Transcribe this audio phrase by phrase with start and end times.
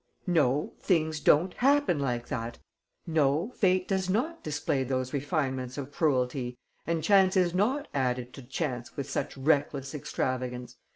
[0.25, 2.57] "No, things don't happen like that.
[3.05, 8.41] No, fate does not display those refinements of cruelty and chance is not added to
[8.41, 10.75] chance with such reckless extravagance!